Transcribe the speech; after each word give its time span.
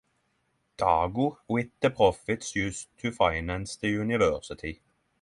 Dago 0.79 1.37
with 1.47 1.69
the 1.79 1.91
profits 1.91 2.55
used 2.55 2.87
to 2.97 3.11
finance 3.11 3.75
the 3.75 3.89
university. 3.89 4.81